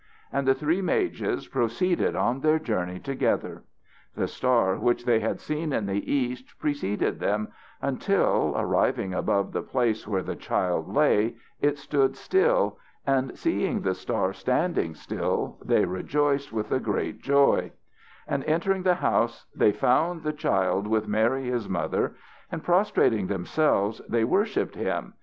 And 0.33 0.47
the 0.47 0.55
three 0.55 0.81
mages 0.81 1.47
proceeded 1.47 2.15
on 2.15 2.39
their 2.39 2.57
journey 2.57 2.97
together. 2.97 3.63
The 4.15 4.27
star 4.27 4.75
which 4.77 5.05
they 5.05 5.19
had 5.19 5.39
seen 5.39 5.71
in 5.71 5.85
the 5.85 6.11
East 6.11 6.55
preceded 6.57 7.19
them 7.19 7.49
until, 7.83 8.55
arriving 8.57 9.13
above 9.13 9.51
the 9.51 9.61
place 9.61 10.07
where 10.07 10.23
the 10.23 10.35
child 10.35 10.91
lay, 10.91 11.35
it 11.59 11.77
stood 11.77 12.15
still. 12.15 12.79
And 13.05 13.37
seeing 13.37 13.81
the 13.81 13.93
star 13.93 14.33
standing 14.33 14.95
still 14.95 15.59
they 15.63 15.85
rejoiced 15.85 16.51
with 16.51 16.71
a 16.71 16.79
great 16.79 17.21
joy. 17.21 17.71
And, 18.27 18.43
entering 18.45 18.81
the 18.81 18.95
house 18.95 19.45
they 19.55 19.71
found 19.71 20.23
the 20.23 20.33
child 20.33 20.87
with 20.87 21.07
Mary 21.07 21.43
his 21.45 21.69
mother, 21.69 22.15
and 22.51 22.63
prostrating 22.63 23.27
themselves, 23.27 24.01
they 24.09 24.23
worshipped 24.23 24.73
him. 24.75 25.13